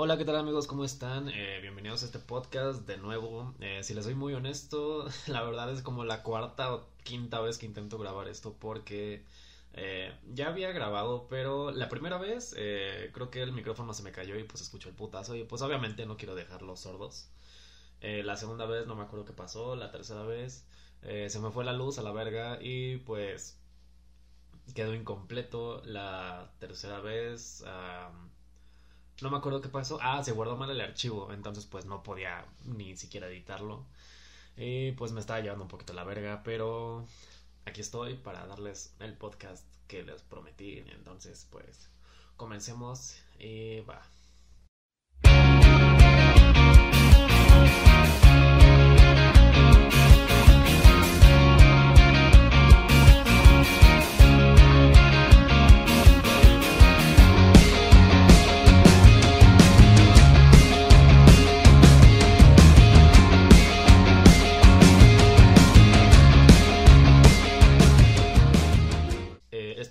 Hola, 0.00 0.16
¿qué 0.16 0.24
tal 0.24 0.36
amigos? 0.36 0.68
¿Cómo 0.68 0.84
están? 0.84 1.28
Eh, 1.28 1.58
bienvenidos 1.60 2.04
a 2.04 2.06
este 2.06 2.20
podcast 2.20 2.86
de 2.86 2.98
nuevo. 2.98 3.52
Eh, 3.58 3.82
si 3.82 3.94
les 3.94 4.04
soy 4.04 4.14
muy 4.14 4.32
honesto, 4.32 5.08
la 5.26 5.42
verdad 5.42 5.72
es 5.72 5.82
como 5.82 6.04
la 6.04 6.22
cuarta 6.22 6.72
o 6.72 6.86
quinta 7.02 7.40
vez 7.40 7.58
que 7.58 7.66
intento 7.66 7.98
grabar 7.98 8.28
esto 8.28 8.54
porque 8.60 9.24
eh, 9.72 10.16
ya 10.32 10.50
había 10.50 10.70
grabado, 10.70 11.26
pero 11.28 11.72
la 11.72 11.88
primera 11.88 12.16
vez 12.16 12.54
creo 13.12 13.30
que 13.32 13.42
el 13.42 13.50
micrófono 13.50 13.92
se 13.92 14.04
me 14.04 14.12
cayó 14.12 14.38
y 14.38 14.44
pues 14.44 14.62
escucho 14.62 14.88
el 14.88 14.94
putazo 14.94 15.34
y 15.34 15.42
pues 15.42 15.62
obviamente 15.62 16.06
no 16.06 16.16
quiero 16.16 16.36
dejarlos 16.36 16.78
sordos. 16.78 17.28
la 18.00 18.36
segunda 18.36 18.66
vez 18.66 18.86
no 18.86 18.94
me 18.94 19.02
acuerdo 19.02 19.24
qué 19.24 19.32
pasó, 19.32 19.74
la 19.74 19.90
tercera 19.90 20.22
vez 20.22 20.64
se 21.02 21.38
me 21.40 21.50
fue 21.50 21.64
la 21.64 21.72
luz 21.72 21.98
a 21.98 22.02
la 22.02 22.12
verga 22.12 22.60
y 22.62 22.98
pues 22.98 23.58
quedó 24.76 24.94
incompleto. 24.94 25.82
La 25.84 26.52
tercera 26.60 27.00
vez... 27.00 27.64
No 29.20 29.30
me 29.30 29.36
acuerdo 29.38 29.60
qué 29.60 29.68
pasó. 29.68 29.98
Ah, 30.00 30.22
se 30.22 30.32
guardó 30.32 30.56
mal 30.56 30.70
el 30.70 30.80
archivo. 30.80 31.32
Entonces, 31.32 31.66
pues 31.66 31.86
no 31.86 32.02
podía 32.02 32.44
ni 32.64 32.96
siquiera 32.96 33.28
editarlo. 33.28 33.84
Y 34.56 34.92
pues 34.92 35.12
me 35.12 35.20
estaba 35.20 35.40
llevando 35.40 35.64
un 35.64 35.70
poquito 35.70 35.92
la 35.92 36.04
verga. 36.04 36.42
Pero 36.44 37.04
aquí 37.66 37.80
estoy 37.80 38.14
para 38.14 38.46
darles 38.46 38.94
el 39.00 39.14
podcast 39.14 39.64
que 39.88 40.02
les 40.02 40.22
prometí. 40.22 40.84
Entonces, 40.92 41.46
pues 41.50 41.88
comencemos 42.36 43.16
y 43.38 43.80
va. 43.80 44.02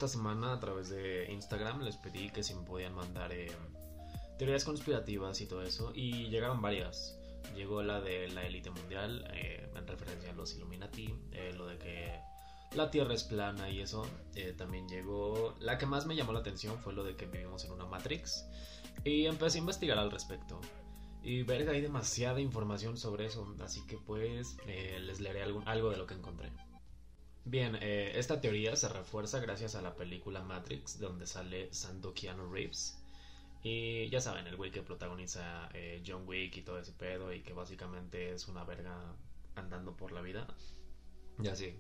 Semana 0.07 0.53
a 0.53 0.59
través 0.59 0.89
de 0.89 1.31
Instagram 1.31 1.81
les 1.81 1.97
pedí 1.97 2.29
que 2.29 2.43
si 2.43 2.53
me 2.53 2.63
podían 2.63 2.93
mandar 2.93 3.31
eh, 3.31 3.51
teorías 4.37 4.63
conspirativas 4.63 5.41
y 5.41 5.47
todo 5.47 5.63
eso 5.63 5.91
y 5.93 6.29
llegaron 6.29 6.61
varias. 6.61 7.17
Llegó 7.55 7.81
la 7.81 8.01
de 8.01 8.27
la 8.29 8.45
élite 8.45 8.69
mundial 8.69 9.25
eh, 9.33 9.69
en 9.75 9.87
referencia 9.87 10.31
a 10.31 10.33
los 10.33 10.53
Illuminati, 10.55 11.13
eh, 11.31 11.53
lo 11.55 11.65
de 11.67 11.77
que 11.77 12.19
la 12.75 12.91
Tierra 12.91 13.13
es 13.13 13.23
plana 13.23 13.69
y 13.69 13.79
eso. 13.79 14.05
también 14.57 14.87
llegó... 14.89 15.55
La 15.59 15.77
que 15.77 15.85
más 15.85 16.05
me 16.05 16.15
llamó 16.15 16.33
la 16.33 16.39
atención 16.39 16.77
fue 16.77 16.93
lo 16.93 17.03
de 17.03 17.15
que 17.15 17.25
vivimos 17.25 17.63
en 17.63 17.71
una 17.71 17.85
Matrix 17.85 18.45
y 19.05 19.25
empecé 19.25 19.57
a 19.57 19.61
investigar 19.61 19.97
al 19.97 20.11
respecto. 20.11 20.59
Y 21.23 21.43
verga, 21.43 21.71
hay 21.71 21.81
demasiada 21.81 22.41
información 22.41 22.97
sobre 22.97 23.25
eso, 23.25 23.55
así 23.63 23.85
que 23.87 23.97
pues 23.97 24.57
les 24.65 25.19
leeré 25.19 25.43
algo 25.43 25.89
de 25.89 25.97
lo 25.97 26.05
que 26.05 26.13
encontré. 26.13 26.51
Bien, 27.49 27.77
eh, 27.79 28.11
esta 28.15 28.41
teoría 28.41 28.75
se 28.75 28.89
refuerza 28.89 29.39
gracias 29.39 29.75
a 29.75 29.81
la 29.81 29.95
película 29.95 30.43
Matrix, 30.43 30.99
donde 30.99 31.25
sale 31.25 31.73
Santo 31.73 32.13
Keanu 32.13 32.51
Reeves. 32.51 33.01
Y 33.63 34.09
ya 34.09 34.19
saben, 34.19 34.47
el 34.47 34.57
güey 34.57 34.69
que 34.69 34.81
protagoniza 34.81 35.69
eh, 35.73 36.03
John 36.05 36.27
Wick 36.27 36.57
y 36.57 36.61
todo 36.63 36.77
ese 36.77 36.91
pedo, 36.91 37.31
y 37.31 37.43
que 37.43 37.53
básicamente 37.53 38.33
es 38.33 38.49
una 38.49 38.65
verga 38.65 39.15
andando 39.55 39.95
por 39.95 40.11
la 40.11 40.19
vida. 40.19 40.45
Ya 41.37 41.55
sí. 41.55 41.73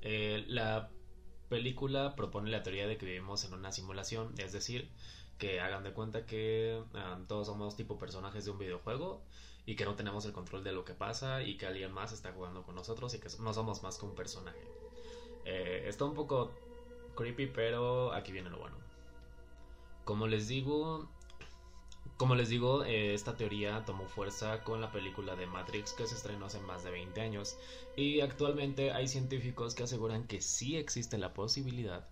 Eh, 0.00 0.46
la 0.48 0.88
película 1.50 2.16
propone 2.16 2.50
la 2.50 2.62
teoría 2.62 2.86
de 2.86 2.96
que 2.96 3.04
vivimos 3.04 3.44
en 3.44 3.52
una 3.52 3.72
simulación, 3.72 4.32
es 4.38 4.52
decir, 4.52 4.90
que 5.36 5.60
hagan 5.60 5.84
de 5.84 5.92
cuenta 5.92 6.24
que 6.24 6.82
ah, 6.94 7.20
todos 7.28 7.46
somos 7.46 7.76
tipo 7.76 7.98
personajes 7.98 8.46
de 8.46 8.52
un 8.52 8.58
videojuego 8.58 9.22
y 9.66 9.76
que 9.76 9.84
no 9.84 9.96
tenemos 9.96 10.24
el 10.24 10.32
control 10.32 10.64
de 10.64 10.72
lo 10.72 10.86
que 10.86 10.94
pasa 10.94 11.42
y 11.42 11.58
que 11.58 11.66
alguien 11.66 11.92
más 11.92 12.12
está 12.12 12.32
jugando 12.32 12.62
con 12.62 12.74
nosotros 12.74 13.12
y 13.12 13.18
que 13.18 13.28
no 13.40 13.52
somos 13.52 13.82
más 13.82 13.98
que 13.98 14.06
un 14.06 14.14
personaje. 14.14 14.79
Eh, 15.44 15.84
está 15.86 16.04
un 16.04 16.14
poco 16.14 16.52
creepy, 17.16 17.46
pero 17.46 18.12
aquí 18.12 18.32
viene 18.32 18.50
lo 18.50 18.58
bueno. 18.58 18.76
Como 20.04 20.26
les 20.26 20.48
digo, 20.48 21.08
como 22.16 22.34
les 22.34 22.48
digo, 22.48 22.84
eh, 22.84 23.14
esta 23.14 23.36
teoría 23.36 23.84
tomó 23.84 24.06
fuerza 24.06 24.62
con 24.62 24.80
la 24.80 24.92
película 24.92 25.36
de 25.36 25.46
Matrix 25.46 25.92
que 25.92 26.06
se 26.06 26.14
estrenó 26.14 26.46
hace 26.46 26.60
más 26.60 26.84
de 26.84 26.90
20 26.90 27.20
años 27.20 27.56
y 27.96 28.20
actualmente 28.20 28.92
hay 28.92 29.08
científicos 29.08 29.74
que 29.74 29.84
aseguran 29.84 30.26
que 30.26 30.40
sí 30.42 30.76
existe 30.76 31.18
la 31.18 31.32
posibilidad 31.32 32.06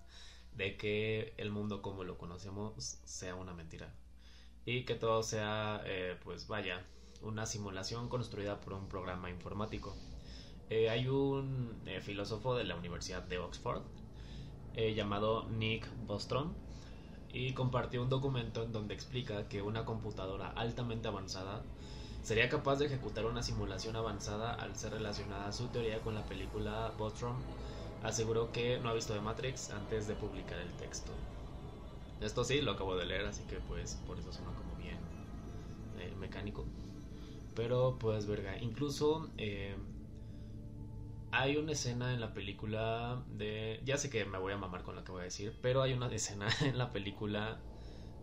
de 0.54 0.76
que 0.76 1.34
el 1.36 1.50
mundo 1.50 1.82
como 1.82 2.04
lo 2.04 2.18
conocemos 2.18 2.98
sea 3.04 3.34
una 3.34 3.52
mentira 3.54 3.94
y 4.64 4.84
que 4.84 4.94
todo 4.94 5.22
sea, 5.22 5.82
eh, 5.86 6.18
pues 6.24 6.46
vaya, 6.46 6.84
una 7.22 7.46
simulación 7.46 8.08
construida 8.08 8.60
por 8.60 8.74
un 8.74 8.88
programa 8.88 9.30
informático. 9.30 9.96
Eh, 10.70 10.90
hay 10.90 11.08
un 11.08 11.80
eh, 11.86 12.00
filósofo 12.00 12.54
de 12.54 12.64
la 12.64 12.76
Universidad 12.76 13.22
de 13.22 13.38
Oxford 13.38 13.82
eh, 14.74 14.92
llamado 14.94 15.48
Nick 15.48 15.88
Bostrom 16.06 16.52
y 17.32 17.52
compartió 17.54 18.02
un 18.02 18.10
documento 18.10 18.62
en 18.64 18.72
donde 18.72 18.94
explica 18.94 19.48
que 19.48 19.62
una 19.62 19.86
computadora 19.86 20.48
altamente 20.48 21.08
avanzada 21.08 21.62
sería 22.22 22.50
capaz 22.50 22.76
de 22.76 22.86
ejecutar 22.86 23.24
una 23.24 23.42
simulación 23.42 23.96
avanzada 23.96 24.52
al 24.52 24.76
ser 24.76 24.92
relacionada 24.92 25.48
a 25.48 25.52
su 25.52 25.68
teoría 25.68 26.00
con 26.00 26.14
la 26.14 26.26
película 26.26 26.92
Bostrom. 26.98 27.36
Aseguró 28.02 28.52
que 28.52 28.78
no 28.78 28.90
ha 28.90 28.94
visto 28.94 29.14
de 29.14 29.20
Matrix 29.20 29.70
antes 29.70 30.06
de 30.06 30.14
publicar 30.14 30.58
el 30.58 30.72
texto. 30.74 31.12
Esto 32.20 32.44
sí, 32.44 32.60
lo 32.60 32.72
acabo 32.72 32.96
de 32.96 33.06
leer, 33.06 33.24
así 33.26 33.42
que 33.44 33.56
pues 33.60 33.94
por 34.06 34.18
eso 34.18 34.32
suena 34.32 34.52
como 34.52 34.76
bien 34.76 34.98
mecánico. 36.20 36.64
Pero 37.54 37.96
pues 37.98 38.26
verga, 38.26 38.58
incluso 38.58 39.28
hay 41.30 41.56
una 41.56 41.72
escena 41.72 42.14
en 42.14 42.20
la 42.20 42.32
película 42.32 43.22
de... 43.28 43.80
Ya 43.84 43.98
sé 43.98 44.10
que 44.10 44.24
me 44.24 44.38
voy 44.38 44.52
a 44.52 44.56
mamar 44.56 44.82
con 44.82 44.96
lo 44.96 45.04
que 45.04 45.12
voy 45.12 45.22
a 45.22 45.24
decir, 45.24 45.56
pero 45.60 45.82
hay 45.82 45.92
una 45.92 46.08
escena 46.08 46.48
en 46.62 46.78
la 46.78 46.90
película 46.90 47.60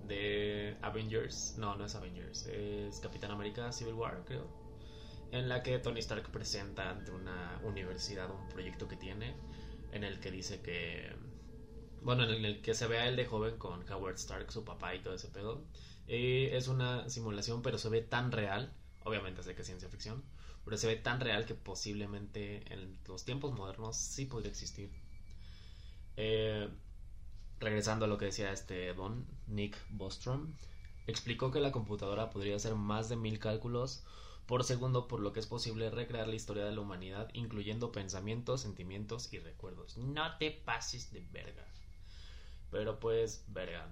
de 0.07 0.77
Avengers. 0.81 1.55
No, 1.57 1.75
no 1.75 1.85
es 1.85 1.95
Avengers, 1.95 2.47
es 2.47 2.99
Capitán 2.99 3.31
América 3.31 3.71
Civil 3.71 3.94
War, 3.94 4.23
creo. 4.25 4.47
En 5.31 5.49
la 5.49 5.63
que 5.63 5.77
Tony 5.79 5.99
Stark 5.99 6.31
presenta 6.31 6.89
ante 6.89 7.11
una 7.11 7.59
universidad 7.63 8.29
un 8.31 8.47
proyecto 8.49 8.88
que 8.88 8.95
tiene, 8.95 9.35
en 9.91 10.03
el 10.03 10.19
que 10.19 10.31
dice 10.31 10.61
que... 10.61 11.15
Bueno, 12.01 12.23
en 12.23 12.45
el 12.45 12.61
que 12.61 12.75
se 12.75 12.88
ve 12.88 12.99
a 12.99 13.07
él 13.07 13.15
de 13.15 13.25
joven 13.25 13.57
con 13.57 13.89
Howard 13.91 14.15
Stark, 14.15 14.51
su 14.51 14.63
papá 14.63 14.94
y 14.94 15.01
todo 15.01 15.15
ese 15.15 15.27
pedo. 15.29 15.65
Y 16.07 16.45
es 16.45 16.67
una 16.67 17.09
simulación, 17.09 17.63
pero 17.63 17.79
se 17.79 17.89
ve 17.89 18.01
tan 18.01 18.31
real. 18.31 18.75
Obviamente 19.03 19.41
sé 19.41 19.55
que 19.55 19.61
es 19.61 19.67
ciencia 19.67 19.89
ficción 19.89 20.23
pero 20.65 20.77
se 20.77 20.87
ve 20.87 20.95
tan 20.95 21.21
real 21.21 21.45
que 21.45 21.53
posiblemente 21.53 22.73
en 22.73 22.97
los 23.07 23.23
tiempos 23.23 23.53
modernos 23.53 23.95
sí 23.95 24.25
podría 24.25 24.49
existir. 24.49 24.89
Eh, 26.17 26.67
regresando 27.59 28.05
a 28.05 28.07
lo 28.07 28.17
que 28.17 28.25
decía 28.25 28.51
este 28.51 28.93
don 28.93 29.25
Nick 29.47 29.77
Bostrom, 29.91 30.53
explicó 31.07 31.51
que 31.51 31.59
la 31.59 31.71
computadora 31.71 32.31
podría 32.31 32.55
hacer 32.55 32.75
más 32.75 33.07
de 33.09 33.15
mil 33.15 33.39
cálculos 33.39 34.03
por 34.47 34.63
segundo, 34.63 35.07
por 35.07 35.19
lo 35.19 35.33
que 35.33 35.39
es 35.39 35.47
posible 35.47 35.89
recrear 35.89 36.27
la 36.27 36.35
historia 36.35 36.65
de 36.65 36.71
la 36.71 36.81
humanidad, 36.81 37.29
incluyendo 37.33 37.91
pensamientos, 37.91 38.61
sentimientos 38.61 39.33
y 39.33 39.39
recuerdos. 39.39 39.97
No 39.97 40.37
te 40.37 40.51
pases 40.51 41.11
de 41.11 41.21
verga. 41.31 41.65
Pero 42.71 42.99
pues, 42.99 43.43
verga. 43.47 43.87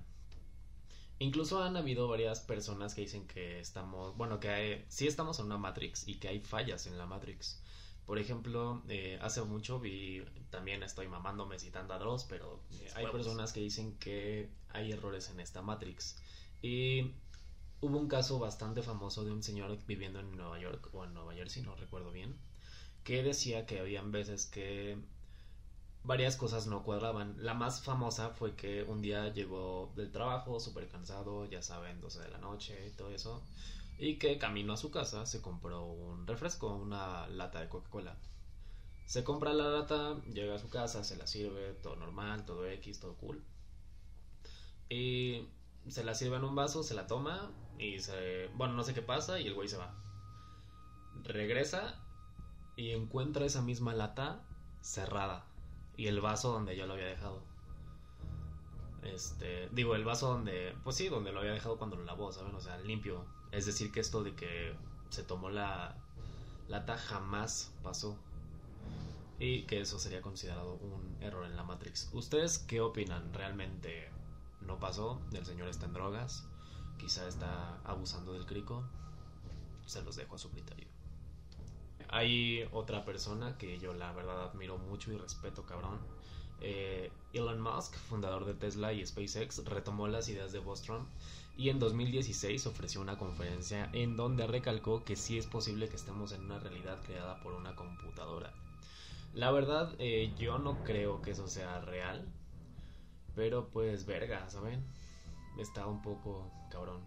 Incluso 1.19 1.63
han 1.63 1.77
habido 1.77 2.07
varias 2.07 2.41
personas 2.41 2.95
que 2.95 3.01
dicen 3.01 3.27
que 3.27 3.59
estamos, 3.59 4.17
bueno, 4.17 4.39
que 4.39 4.49
hay, 4.49 4.85
sí 4.89 5.07
estamos 5.07 5.39
en 5.39 5.45
una 5.45 5.57
Matrix 5.57 6.07
y 6.07 6.15
que 6.15 6.27
hay 6.27 6.39
fallas 6.39 6.87
en 6.87 6.97
la 6.97 7.05
Matrix. 7.05 7.61
Por 8.05 8.19
ejemplo, 8.19 8.83
eh, 8.89 9.17
hace 9.21 9.41
mucho 9.43 9.79
vi, 9.79 10.25
también 10.49 10.83
estoy 10.83 11.07
mamándome 11.07 11.57
citando 11.59 11.93
a 11.93 11.99
Dross, 11.99 12.25
pero 12.25 12.61
eh, 12.73 12.89
hay 12.95 13.07
personas 13.07 13.53
que 13.53 13.61
dicen 13.61 13.97
que 13.97 14.49
hay 14.69 14.91
errores 14.91 15.29
en 15.29 15.39
esta 15.39 15.61
Matrix. 15.61 16.17
Y 16.61 17.13
hubo 17.79 17.97
un 17.97 18.07
caso 18.09 18.39
bastante 18.39 18.81
famoso 18.81 19.23
de 19.23 19.31
un 19.31 19.41
señor 19.41 19.77
viviendo 19.85 20.19
en 20.19 20.35
Nueva 20.35 20.59
York 20.59 20.89
o 20.93 21.05
en 21.05 21.13
Nueva 21.13 21.33
Jersey, 21.33 21.63
no 21.63 21.75
recuerdo 21.75 22.11
bien, 22.11 22.35
que 23.05 23.23
decía 23.23 23.65
que 23.65 23.79
habían 23.79 24.11
veces 24.11 24.45
que 24.45 24.97
varias 26.03 26.35
cosas 26.35 26.67
no 26.67 26.83
cuadraban. 26.83 27.35
La 27.39 27.53
más 27.53 27.81
famosa 27.81 28.29
fue 28.29 28.55
que 28.55 28.83
un 28.83 29.01
día 29.01 29.29
llegó 29.29 29.91
del 29.95 30.11
trabajo 30.11 30.59
súper 30.59 30.87
cansado, 30.87 31.45
ya 31.45 31.61
saben, 31.61 32.01
12 32.01 32.21
de 32.21 32.29
la 32.29 32.37
noche 32.37 32.87
y 32.87 32.91
todo 32.91 33.09
eso, 33.09 33.41
y 33.97 34.17
que 34.17 34.37
camino 34.37 34.73
a 34.73 34.77
su 34.77 34.91
casa 34.91 35.25
se 35.25 35.41
compró 35.41 35.85
un 35.85 36.27
refresco, 36.27 36.73
una 36.75 37.27
lata 37.27 37.61
de 37.61 37.69
Coca-Cola. 37.69 38.17
Se 39.05 39.23
compra 39.23 39.53
la 39.53 39.69
lata, 39.69 40.21
llega 40.33 40.55
a 40.55 40.59
su 40.59 40.69
casa, 40.69 41.03
se 41.03 41.17
la 41.17 41.27
sirve, 41.27 41.73
todo 41.73 41.95
normal, 41.95 42.45
todo 42.45 42.65
X, 42.67 42.99
todo 42.99 43.15
cool. 43.15 43.43
Y 44.89 45.47
se 45.87 46.03
la 46.03 46.15
sirve 46.15 46.37
en 46.37 46.43
un 46.43 46.55
vaso, 46.55 46.83
se 46.83 46.93
la 46.93 47.07
toma 47.07 47.51
y 47.77 47.99
se... 47.99 48.47
Bueno, 48.55 48.73
no 48.73 48.83
sé 48.83 48.93
qué 48.93 49.01
pasa 49.01 49.39
y 49.39 49.47
el 49.47 49.53
güey 49.53 49.67
se 49.67 49.77
va. 49.77 49.93
Regresa 51.23 51.95
y 52.75 52.91
encuentra 52.91 53.45
esa 53.45 53.61
misma 53.61 53.93
lata 53.93 54.41
cerrada 54.81 55.52
y 55.97 56.07
el 56.07 56.21
vaso 56.21 56.51
donde 56.51 56.75
yo 56.75 56.85
lo 56.85 56.93
había 56.93 57.05
dejado. 57.05 57.41
Este, 59.03 59.69
digo, 59.69 59.95
el 59.95 60.05
vaso 60.05 60.29
donde, 60.29 60.75
pues 60.83 60.95
sí, 60.95 61.09
donde 61.09 61.31
lo 61.31 61.39
había 61.39 61.51
dejado 61.51 61.77
cuando 61.77 61.97
lo 61.97 62.05
lavó, 62.05 62.31
¿saben? 62.31 62.55
O 62.55 62.61
sea, 62.61 62.77
limpio. 62.77 63.25
Es 63.51 63.65
decir, 63.65 63.91
que 63.91 63.99
esto 63.99 64.23
de 64.23 64.33
que 64.35 64.75
se 65.09 65.23
tomó 65.23 65.49
la 65.49 65.95
lata 66.67 66.97
jamás 66.97 67.71
pasó. 67.83 68.17
Y 69.39 69.63
que 69.63 69.81
eso 69.81 69.99
sería 69.99 70.21
considerado 70.21 70.75
un 70.75 71.17
error 71.21 71.45
en 71.45 71.55
la 71.55 71.63
Matrix. 71.63 72.09
¿Ustedes 72.13 72.59
qué 72.59 72.81
opinan? 72.81 73.33
¿Realmente 73.33 74.09
no 74.61 74.79
pasó? 74.79 75.21
¿El 75.33 75.45
señor 75.45 75.67
está 75.67 75.85
en 75.85 75.93
drogas? 75.93 76.47
¿Quizá 76.97 77.27
está 77.27 77.77
abusando 77.83 78.33
del 78.33 78.45
crico? 78.45 78.83
Se 79.85 80.01
los 80.01 80.15
dejo 80.15 80.35
a 80.35 80.37
su 80.37 80.49
criterio. 80.49 80.92
Hay 82.13 82.63
otra 82.71 83.03
persona 83.05 83.57
que 83.57 83.79
yo 83.79 83.91
la 83.91 84.11
verdad 84.11 84.43
admiro 84.43 84.77
mucho 84.77 85.11
y 85.11 85.17
respeto, 85.17 85.65
cabrón. 85.65 85.97
Eh, 86.61 87.11
Elon 87.33 87.59
Musk, 87.59 87.95
fundador 87.95 88.45
de 88.45 88.53
Tesla 88.53 88.93
y 88.93 89.03
SpaceX, 89.03 89.65
retomó 89.65 90.07
las 90.07 90.29
ideas 90.29 90.51
de 90.51 90.59
Bostrom 90.59 91.07
y 91.57 91.69
en 91.69 91.79
2016 91.79 92.67
ofreció 92.67 93.01
una 93.01 93.17
conferencia 93.17 93.89
en 93.93 94.15
donde 94.15 94.45
recalcó 94.45 95.03
que 95.03 95.15
sí 95.15 95.39
es 95.39 95.47
posible 95.47 95.89
que 95.89 95.95
estemos 95.95 96.33
en 96.33 96.45
una 96.45 96.59
realidad 96.59 97.01
creada 97.03 97.41
por 97.41 97.53
una 97.53 97.75
computadora. 97.75 98.53
La 99.33 99.49
verdad, 99.49 99.95
eh, 99.97 100.35
yo 100.37 100.59
no 100.59 100.83
creo 100.83 101.19
que 101.23 101.31
eso 101.31 101.47
sea 101.47 101.81
real, 101.81 102.31
pero 103.33 103.69
pues 103.69 104.05
verga, 104.05 104.47
¿saben? 104.51 104.85
Está 105.57 105.87
un 105.87 106.03
poco 106.03 106.51
cabrón. 106.69 107.01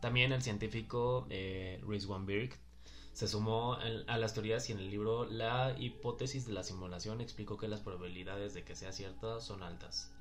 También 0.00 0.32
el 0.32 0.40
científico 0.40 1.26
eh, 1.28 1.78
Rizwan 1.86 2.24
Birk 2.24 2.58
se 3.16 3.28
sumó 3.28 3.78
a 4.08 4.18
las 4.18 4.34
teorías 4.34 4.68
y 4.68 4.72
en 4.72 4.78
el 4.78 4.90
libro 4.90 5.24
La 5.24 5.74
hipótesis 5.78 6.46
de 6.46 6.52
la 6.52 6.62
simulación 6.62 7.22
explicó 7.22 7.56
que 7.56 7.66
las 7.66 7.80
probabilidades 7.80 8.52
de 8.52 8.62
que 8.62 8.76
sea 8.76 8.92
cierta 8.92 9.40
son 9.40 9.62
altas. 9.62 10.12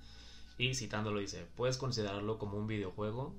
Y 0.57 0.75
citándolo 0.75 1.19
dice, 1.19 1.45
puedes 1.57 1.75
considerarlo 1.75 2.39
como 2.39 2.57
un 2.57 2.67
videojuego. 2.67 3.35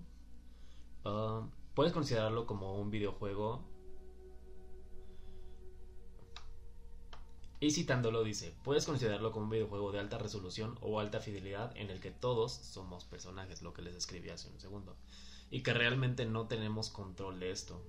Ah, 1.07 1.49
puedes 1.73 1.95
considerarlo 1.95 2.45
como 2.45 2.79
un 2.79 2.91
videojuego. 2.91 3.65
Y 7.59 7.71
citándolo 7.71 8.25
dice, 8.25 8.55
puedes 8.63 8.85
considerarlo 8.85 9.33
como 9.33 9.45
un 9.45 9.53
videojuego 9.53 9.91
de 9.91 10.01
alta 10.01 10.19
resolución 10.19 10.79
o 10.83 11.01
alta 11.01 11.21
fidelidad 11.21 11.75
en 11.79 11.89
el 11.89 12.01
que 12.01 12.11
todos 12.11 12.53
somos 12.53 13.07
personajes, 13.07 13.63
lo 13.63 13.73
que 13.73 13.81
les 13.81 13.95
escribí 13.95 14.29
hace 14.29 14.51
un 14.51 14.61
segundo. 14.61 14.99
Y 15.51 15.63
que 15.63 15.73
realmente 15.73 16.27
no 16.27 16.47
tenemos 16.47 16.91
control 16.91 17.41
de 17.41 17.53
esto. 17.53 17.81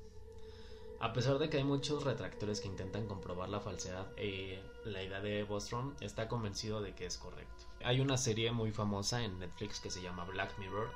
A 1.00 1.14
pesar 1.14 1.38
de 1.38 1.50
que 1.50 1.58
hay 1.58 1.64
muchos 1.64 2.04
retractores 2.04 2.60
que 2.60 2.68
intentan 2.68 3.06
comprobar 3.06 3.50
la 3.50 3.60
falsedad, 3.60 4.08
eh, 4.18 4.60
la 4.84 5.04
idea 5.04 5.22
de 5.22 5.44
Bostrom 5.44 5.94
está 6.02 6.28
convencido 6.28 6.82
de 6.82 6.96
que 6.96 7.06
es 7.06 7.18
correcto. 7.20 7.66
Hay 7.84 8.00
una 8.00 8.18
serie 8.18 8.52
muy 8.52 8.72
famosa 8.72 9.24
en 9.24 9.38
Netflix 9.38 9.80
que 9.80 9.92
se 9.92 10.02
llama 10.02 10.26
Black 10.26 10.58
Mirror 10.58 10.90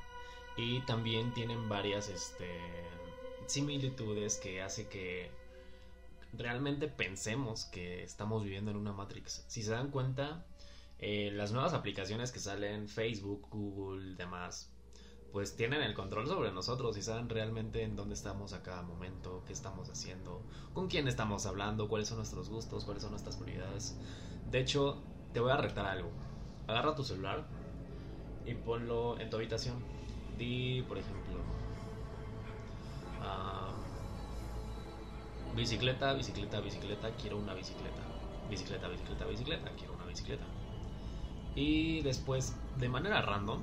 y 0.58 0.82
también 0.82 1.32
tienen 1.36 1.70
varias 1.70 2.10
este, 2.10 2.50
similitudes 3.46 4.38
que 4.38 4.64
hace 4.64 4.88
que 4.88 5.30
realmente 6.34 6.88
pensemos 6.88 7.66
que 7.66 8.04
estamos 8.04 8.44
viviendo 8.44 8.72
en 8.72 8.78
una 8.78 8.94
Matrix. 8.94 9.46
Si 9.48 9.62
se 9.62 9.72
dan 9.72 9.92
cuenta, 9.92 10.46
eh, 10.98 11.30
las 11.32 11.52
nuevas 11.52 11.74
aplicaciones 11.74 12.32
que 12.32 12.40
salen, 12.40 12.88
Facebook, 12.88 13.48
Google, 13.52 14.16
demás, 14.16 14.72
pues 15.32 15.56
tienen 15.56 15.82
el 15.82 15.94
control 15.94 16.28
sobre 16.28 16.52
nosotros 16.52 16.98
y 16.98 17.02
saben 17.02 17.30
realmente 17.30 17.84
en 17.84 17.96
dónde 17.96 18.14
estamos 18.14 18.54
a 18.54 18.62
cada 18.64 18.82
momento, 18.82 19.44
qué 19.48 19.54
estamos 19.54 19.90
haciendo, 19.90 20.42
con 20.74 20.88
quién 20.88 21.08
estamos 21.08 21.46
hablando, 21.46 21.88
cuáles 21.88 22.10
son 22.10 22.18
nuestros 22.18 22.50
gustos, 22.50 22.84
cuáles 22.84 23.04
son 23.04 23.12
nuestras 23.12 23.38
prioridades. 23.38 23.98
De 24.50 24.60
hecho, 24.60 24.98
te 25.34 25.40
voy 25.40 25.52
a 25.52 25.58
retar 25.58 25.86
algo. 25.86 26.10
Agarra 26.68 26.96
tu 26.96 27.04
celular 27.04 27.46
y 28.46 28.54
ponlo 28.56 29.20
en 29.20 29.30
tu 29.30 29.38
habitación. 29.38 29.76
Di, 30.38 30.84
por 30.88 30.98
ejemplo, 30.98 31.38
ah, 33.22 33.72
bicicleta, 35.56 36.14
bicicleta, 36.14 36.60
bicicleta, 36.60 37.10
quiero 37.12 37.38
una 37.38 37.54
bicicleta. 37.54 38.02
Bicicleta, 38.50 38.90
bicicleta, 38.90 39.26
bicicleta, 39.26 39.72
quiero 39.78 39.94
una 39.94 40.06
bicicleta. 40.06 40.44
Y 41.56 42.02
después, 42.02 42.56
de 42.78 42.90
manera 42.90 43.22
random, 43.22 43.62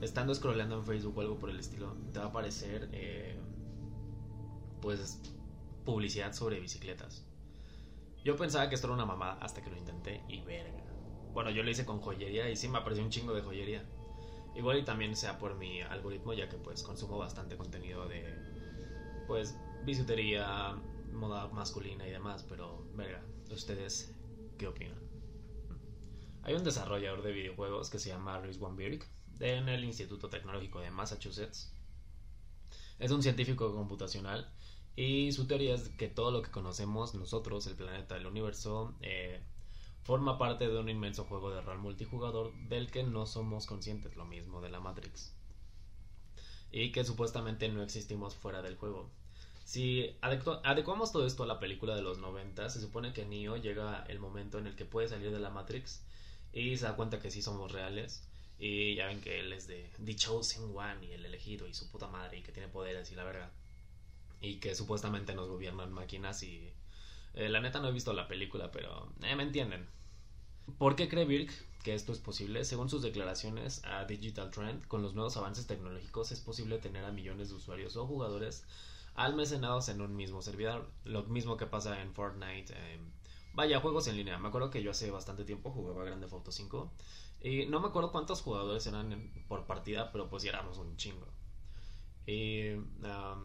estando 0.00 0.34
scrollando 0.34 0.76
en 0.76 0.84
Facebook 0.84 1.16
o 1.16 1.20
algo 1.20 1.38
por 1.38 1.50
el 1.50 1.58
estilo, 1.58 1.94
te 2.12 2.18
va 2.18 2.26
a 2.26 2.28
aparecer 2.28 2.88
eh, 2.92 3.38
pues 4.80 5.20
publicidad 5.84 6.32
sobre 6.32 6.60
bicicletas. 6.60 7.24
Yo 8.24 8.36
pensaba 8.36 8.68
que 8.68 8.74
esto 8.74 8.88
era 8.88 8.94
una 8.94 9.06
mamá 9.06 9.38
hasta 9.40 9.62
que 9.62 9.70
lo 9.70 9.76
intenté 9.76 10.22
y 10.28 10.40
verga. 10.40 10.82
Bueno, 11.32 11.50
yo 11.50 11.62
lo 11.62 11.70
hice 11.70 11.84
con 11.86 12.00
joyería 12.00 12.50
y 12.50 12.56
sí 12.56 12.68
me 12.68 12.78
apareció 12.78 13.04
un 13.04 13.10
chingo 13.10 13.32
de 13.34 13.42
joyería. 13.42 13.84
Igual 14.54 14.78
y 14.78 14.84
también 14.84 15.14
sea 15.14 15.38
por 15.38 15.54
mi 15.54 15.82
algoritmo, 15.82 16.32
ya 16.32 16.48
que 16.48 16.56
pues 16.56 16.82
consumo 16.82 17.18
bastante 17.18 17.56
contenido 17.56 18.08
de 18.08 18.24
pues 19.26 19.56
bisutería, 19.84 20.76
moda 21.12 21.48
masculina 21.48 22.06
y 22.06 22.10
demás, 22.10 22.44
pero 22.48 22.86
verga, 22.94 23.22
¿ustedes 23.50 24.14
qué 24.58 24.66
opinan? 24.66 24.98
Hay 26.42 26.54
un 26.54 26.64
desarrollador 26.64 27.22
de 27.22 27.32
videojuegos 27.32 27.90
que 27.90 27.98
se 27.98 28.08
llama 28.08 28.40
Luis 28.40 28.58
Wambirk 28.58 29.06
en 29.40 29.68
el 29.68 29.84
Instituto 29.84 30.28
Tecnológico 30.28 30.80
de 30.80 30.90
Massachusetts. 30.90 31.72
Es 32.98 33.10
un 33.10 33.22
científico 33.22 33.74
computacional 33.74 34.50
y 34.96 35.32
su 35.32 35.46
teoría 35.46 35.74
es 35.74 35.90
que 35.90 36.08
todo 36.08 36.30
lo 36.30 36.42
que 36.42 36.50
conocemos 36.50 37.14
nosotros, 37.14 37.66
el 37.66 37.76
planeta, 37.76 38.16
el 38.16 38.26
universo, 38.26 38.94
eh, 39.02 39.40
forma 40.02 40.38
parte 40.38 40.68
de 40.68 40.78
un 40.78 40.88
inmenso 40.88 41.24
juego 41.24 41.50
de 41.50 41.60
rol 41.60 41.78
multijugador 41.78 42.54
del 42.68 42.90
que 42.90 43.02
no 43.02 43.26
somos 43.26 43.66
conscientes, 43.66 44.16
lo 44.16 44.24
mismo 44.24 44.60
de 44.60 44.70
la 44.70 44.80
Matrix. 44.80 45.34
Y 46.70 46.92
que 46.92 47.04
supuestamente 47.04 47.68
no 47.68 47.82
existimos 47.82 48.34
fuera 48.34 48.62
del 48.62 48.76
juego. 48.76 49.10
Si 49.64 50.16
adecuamos 50.20 51.12
todo 51.12 51.26
esto 51.26 51.42
a 51.42 51.46
la 51.46 51.58
película 51.58 51.96
de 51.96 52.02
los 52.02 52.18
90, 52.18 52.70
se 52.70 52.80
supone 52.80 53.12
que 53.12 53.26
Neo 53.26 53.56
llega 53.56 54.04
el 54.04 54.20
momento 54.20 54.58
en 54.58 54.68
el 54.68 54.76
que 54.76 54.84
puede 54.84 55.08
salir 55.08 55.32
de 55.32 55.40
la 55.40 55.50
Matrix 55.50 56.04
y 56.52 56.76
se 56.76 56.84
da 56.84 56.94
cuenta 56.94 57.18
que 57.18 57.32
sí 57.32 57.42
somos 57.42 57.72
reales 57.72 58.28
y 58.58 58.94
ya 58.94 59.06
ven 59.06 59.20
que 59.20 59.40
él 59.40 59.52
es 59.52 59.66
de 59.66 59.90
The 60.04 60.16
Chosen 60.16 60.74
One 60.74 61.04
y 61.06 61.12
el 61.12 61.24
elegido 61.24 61.66
y 61.66 61.74
su 61.74 61.90
puta 61.90 62.08
madre 62.08 62.38
y 62.38 62.42
que 62.42 62.52
tiene 62.52 62.68
poderes 62.68 63.10
y 63.12 63.14
la 63.14 63.24
verga. 63.24 63.50
Y 64.40 64.56
que 64.56 64.74
supuestamente 64.74 65.34
nos 65.34 65.48
gobiernan 65.48 65.92
máquinas 65.92 66.42
y... 66.42 66.72
Eh, 67.34 67.50
la 67.50 67.60
neta 67.60 67.80
no 67.80 67.88
he 67.88 67.92
visto 67.92 68.12
la 68.14 68.28
película, 68.28 68.70
pero 68.70 69.12
eh, 69.22 69.36
me 69.36 69.42
entienden. 69.42 69.86
¿Por 70.78 70.96
qué 70.96 71.08
cree 71.08 71.26
Birk 71.26 71.52
que 71.82 71.94
esto 71.94 72.12
es 72.12 72.18
posible? 72.18 72.64
Según 72.64 72.88
sus 72.88 73.02
declaraciones 73.02 73.84
a 73.84 74.04
Digital 74.04 74.50
Trend, 74.50 74.86
con 74.86 75.02
los 75.02 75.14
nuevos 75.14 75.36
avances 75.36 75.66
tecnológicos 75.66 76.32
es 76.32 76.40
posible 76.40 76.78
tener 76.78 77.04
a 77.04 77.12
millones 77.12 77.50
de 77.50 77.54
usuarios 77.54 77.96
o 77.96 78.06
jugadores 78.06 78.64
almacenados 79.14 79.88
en 79.90 80.00
un 80.00 80.16
mismo 80.16 80.40
servidor. 80.42 80.90
Lo 81.04 81.24
mismo 81.24 81.56
que 81.56 81.66
pasa 81.66 82.00
en 82.00 82.12
Fortnite. 82.14 82.74
Vaya, 83.56 83.80
juegos 83.80 84.06
en 84.06 84.16
línea. 84.16 84.38
Me 84.38 84.48
acuerdo 84.48 84.70
que 84.70 84.82
yo 84.82 84.92
hace 84.92 85.10
bastante 85.10 85.44
tiempo 85.44 85.70
jugaba 85.72 86.04
Grande 86.04 86.28
Auto 86.30 86.52
5 86.52 86.92
y 87.40 87.66
no 87.66 87.80
me 87.80 87.88
acuerdo 87.88 88.12
cuántos 88.12 88.42
jugadores 88.42 88.86
eran 88.86 89.32
por 89.48 89.66
partida, 89.66 90.12
pero 90.12 90.28
pues 90.28 90.44
ya 90.44 90.50
éramos 90.50 90.78
un 90.78 90.96
chingo. 90.96 91.26
Y 92.26 92.76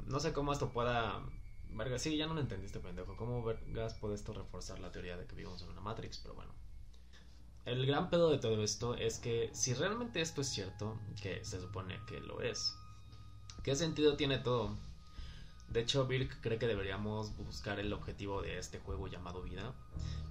no 0.05 0.19
sé 0.19 0.33
cómo 0.33 0.53
esto 0.53 0.69
pueda... 0.69 1.25
Verga, 1.69 1.97
sí, 1.97 2.17
ya 2.17 2.27
no 2.27 2.33
lo 2.33 2.41
entendiste, 2.41 2.81
pendejo. 2.81 3.15
¿Cómo 3.15 3.41
vergas 3.43 3.93
puede 3.93 4.15
esto 4.15 4.33
reforzar 4.33 4.79
la 4.79 4.91
teoría 4.91 5.15
de 5.15 5.25
que 5.25 5.35
vivimos 5.35 5.61
en 5.61 5.69
una 5.69 5.79
Matrix? 5.79 6.19
Pero 6.19 6.35
bueno. 6.35 6.53
El 7.63 7.85
gran 7.85 8.09
pedo 8.09 8.29
de 8.29 8.39
todo 8.39 8.61
esto 8.63 8.95
es 8.95 9.19
que 9.19 9.49
si 9.53 9.73
realmente 9.73 10.19
esto 10.19 10.41
es 10.41 10.47
cierto, 10.47 10.99
que 11.21 11.45
se 11.45 11.61
supone 11.61 11.99
que 12.07 12.19
lo 12.19 12.41
es, 12.41 12.75
¿qué 13.63 13.75
sentido 13.75 14.17
tiene 14.17 14.39
todo? 14.39 14.77
De 15.71 15.79
hecho, 15.79 16.05
Birk 16.05 16.41
cree 16.41 16.57
que 16.59 16.67
deberíamos 16.67 17.35
buscar 17.37 17.79
el 17.79 17.93
objetivo 17.93 18.41
de 18.41 18.57
este 18.57 18.79
juego 18.79 19.07
llamado 19.07 19.41
vida 19.41 19.73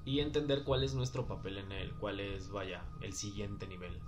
y 0.04 0.20
entender 0.20 0.64
cuál 0.64 0.84
es 0.84 0.94
nuestro 0.94 1.26
papel 1.26 1.56
en 1.58 1.72
él, 1.72 1.94
cuál 1.98 2.20
es, 2.20 2.50
vaya, 2.50 2.84
el 3.00 3.14
siguiente 3.14 3.66
nivel. 3.66 3.98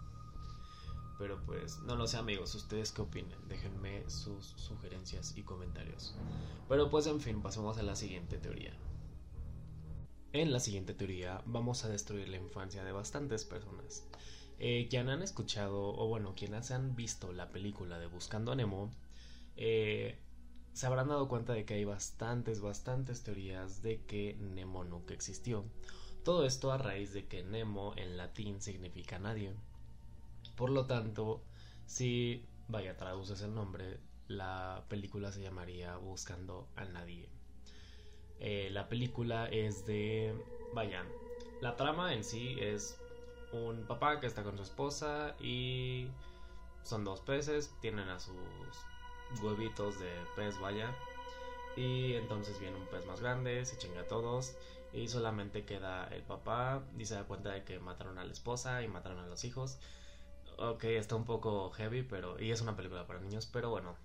Pero 1.18 1.42
pues, 1.46 1.78
no 1.80 1.96
lo 1.96 2.06
sé 2.06 2.18
amigos, 2.18 2.54
¿ustedes 2.54 2.92
qué 2.92 3.02
opinan? 3.02 3.48
Déjenme 3.48 4.08
sus 4.10 4.44
sugerencias 4.56 5.34
y 5.36 5.42
comentarios. 5.42 6.14
Pero 6.68 6.90
pues, 6.90 7.06
en 7.06 7.20
fin, 7.20 7.40
pasemos 7.40 7.78
a 7.78 7.82
la 7.82 7.96
siguiente 7.96 8.36
teoría. 8.36 8.76
En 10.34 10.52
la 10.52 10.60
siguiente 10.60 10.92
teoría 10.92 11.42
vamos 11.46 11.84
a 11.84 11.88
destruir 11.88 12.28
la 12.28 12.38
infancia 12.38 12.84
de 12.84 12.92
bastantes 12.92 13.44
personas. 13.44 14.06
Eh, 14.58 14.86
quien 14.90 15.08
han 15.08 15.22
escuchado, 15.22 15.94
o 15.94 16.08
bueno, 16.08 16.34
quienes 16.34 16.70
han 16.70 16.94
visto 16.94 17.32
la 17.32 17.50
película 17.50 17.98
de 17.98 18.06
Buscando 18.06 18.52
a 18.52 18.54
Nemo, 18.54 18.90
eh, 19.56 20.18
se 20.72 20.86
habrán 20.86 21.08
dado 21.08 21.28
cuenta 21.28 21.52
de 21.52 21.64
que 21.64 21.74
hay 21.74 21.84
bastantes, 21.84 22.60
bastantes 22.60 23.22
teorías 23.22 23.82
de 23.82 24.02
que 24.04 24.36
Nemo 24.40 24.84
nunca 24.84 25.14
existió. 25.14 25.64
Todo 26.24 26.46
esto 26.46 26.72
a 26.72 26.78
raíz 26.78 27.12
de 27.12 27.26
que 27.26 27.42
Nemo 27.42 27.94
en 27.96 28.16
latín 28.16 28.60
significa 28.60 29.18
nadie. 29.18 29.54
Por 30.56 30.70
lo 30.70 30.86
tanto, 30.86 31.42
si, 31.86 32.46
vaya, 32.68 32.96
traduces 32.96 33.42
el 33.42 33.54
nombre, 33.54 33.98
la 34.28 34.84
película 34.88 35.30
se 35.32 35.42
llamaría 35.42 35.96
Buscando 35.96 36.68
a 36.76 36.84
Nadie. 36.84 37.28
Eh, 38.40 38.70
la 38.70 38.88
película 38.88 39.46
es 39.46 39.86
de, 39.86 40.34
vaya, 40.74 41.04
la 41.60 41.76
trama 41.76 42.14
en 42.14 42.24
sí 42.24 42.56
es 42.60 42.98
un 43.52 43.86
papá 43.86 44.20
que 44.20 44.26
está 44.26 44.42
con 44.42 44.56
su 44.56 44.62
esposa 44.62 45.36
y 45.38 46.08
son 46.82 47.04
dos 47.04 47.20
peces, 47.20 47.74
tienen 47.80 48.08
a 48.08 48.18
sus 48.18 48.34
huevitos 49.40 49.98
de 49.98 50.10
pez, 50.36 50.58
vaya. 50.60 50.94
Y 51.76 52.14
entonces 52.14 52.58
viene 52.60 52.76
un 52.76 52.86
pez 52.86 53.06
más 53.06 53.20
grande, 53.20 53.64
se 53.64 53.78
chinga 53.78 54.02
a 54.02 54.06
todos 54.06 54.54
y 54.92 55.08
solamente 55.08 55.64
queda 55.64 56.06
el 56.08 56.22
papá 56.22 56.82
y 56.98 57.06
se 57.06 57.14
da 57.14 57.24
cuenta 57.24 57.50
de 57.50 57.64
que 57.64 57.78
mataron 57.78 58.18
a 58.18 58.24
la 58.24 58.32
esposa 58.32 58.82
y 58.82 58.88
mataron 58.88 59.18
a 59.20 59.26
los 59.26 59.44
hijos. 59.44 59.78
Ok, 60.58 60.84
está 60.84 61.16
un 61.16 61.24
poco 61.24 61.70
heavy, 61.70 62.02
pero 62.02 62.38
y 62.40 62.50
es 62.50 62.60
una 62.60 62.76
película 62.76 63.06
para 63.06 63.20
niños, 63.20 63.48
pero 63.50 63.70
bueno. 63.70 63.96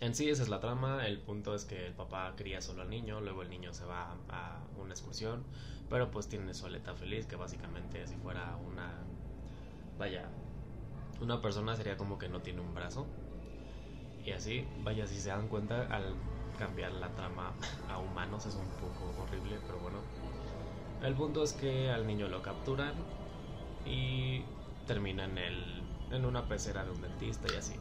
En 0.00 0.14
sí 0.14 0.30
esa 0.30 0.42
es 0.42 0.48
la 0.48 0.60
trama, 0.60 1.06
el 1.06 1.20
punto 1.20 1.54
es 1.54 1.66
que 1.66 1.86
el 1.86 1.92
papá 1.92 2.32
cría 2.34 2.62
solo 2.62 2.80
al 2.80 2.88
niño, 2.88 3.20
luego 3.20 3.42
el 3.42 3.50
niño 3.50 3.74
se 3.74 3.84
va 3.84 4.16
a 4.30 4.58
una 4.78 4.94
excursión, 4.94 5.44
pero 5.90 6.10
pues 6.10 6.26
tiene 6.26 6.54
su 6.54 6.64
aleta 6.64 6.94
feliz, 6.94 7.26
que 7.26 7.36
básicamente 7.36 8.06
si 8.06 8.16
fuera 8.16 8.56
una... 8.56 8.90
Vaya, 9.98 10.30
una 11.20 11.42
persona 11.42 11.76
sería 11.76 11.98
como 11.98 12.18
que 12.18 12.30
no 12.30 12.40
tiene 12.40 12.62
un 12.62 12.74
brazo. 12.74 13.06
Y 14.24 14.32
así, 14.32 14.66
vaya, 14.82 15.06
si 15.06 15.18
se 15.18 15.30
dan 15.30 15.48
cuenta, 15.48 15.86
al 15.94 16.14
cambiar 16.58 16.92
la 16.92 17.08
trama 17.14 17.52
a 17.88 17.98
humanos 17.98 18.44
es 18.46 18.54
un 18.54 18.68
poco 18.68 19.22
horrible, 19.22 19.58
pero 19.66 19.78
bueno. 19.78 19.98
El 21.02 21.14
punto 21.14 21.42
es 21.42 21.54
que 21.54 21.90
al 21.90 22.06
niño 22.06 22.28
lo 22.28 22.42
capturan 22.42 22.92
y 23.86 24.42
termina 24.86 25.24
en, 25.24 25.38
el, 25.38 25.82
en 26.10 26.26
una 26.26 26.46
pecera 26.46 26.84
de 26.84 26.90
un 26.90 27.00
dentista 27.00 27.48
y 27.52 27.56
así. 27.56 27.74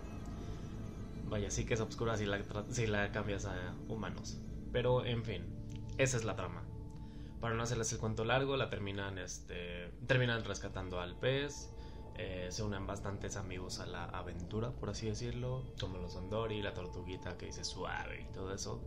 Vaya, 1.25 1.51
sí 1.51 1.65
que 1.65 1.73
es 1.73 1.81
oscura 1.81 2.17
si 2.17 2.25
la, 2.25 2.39
si 2.69 2.87
la 2.87 3.11
cambias 3.11 3.45
a 3.45 3.73
humanos. 3.89 4.39
Pero 4.71 5.05
en 5.05 5.23
fin, 5.23 5.43
esa 5.97 6.15
es 6.15 6.23
la 6.23 6.35
trama. 6.35 6.63
Para 7.41 7.55
no 7.55 7.63
hacerles 7.63 7.91
el 7.91 7.99
cuento 7.99 8.23
largo, 8.23 8.55
la 8.55 8.69
terminan, 8.69 9.17
este, 9.17 9.91
terminan 10.07 10.43
rescatando 10.45 11.01
al 11.01 11.17
pez 11.17 11.69
eh, 12.21 12.51
se 12.51 12.63
unen 12.63 12.85
bastantes 12.85 13.37
amigos 13.37 13.79
a 13.79 13.85
la 13.85 14.03
aventura, 14.03 14.71
por 14.71 14.89
así 14.89 15.07
decirlo, 15.07 15.63
como 15.79 15.99
los 15.99 16.17
Andori, 16.17 16.61
la 16.61 16.73
tortuguita 16.73 17.37
que 17.37 17.45
dice 17.45 17.63
suave 17.63 18.27
y 18.29 18.33
todo 18.33 18.53
eso. 18.53 18.83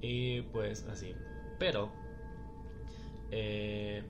Y 0.00 0.42
pues 0.42 0.82
así. 0.88 1.14
Pero 1.60 1.92
eh, 3.30 4.02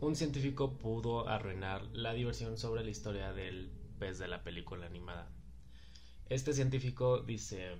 un 0.00 0.14
científico 0.14 0.78
pudo 0.78 1.28
arruinar 1.28 1.82
la 1.92 2.12
diversión 2.12 2.58
sobre 2.58 2.84
la 2.84 2.90
historia 2.90 3.32
del 3.32 3.72
pez 3.98 4.20
de 4.20 4.28
la 4.28 4.44
película 4.44 4.86
animada. 4.86 5.28
Este 6.28 6.52
científico 6.52 7.18
dice, 7.18 7.72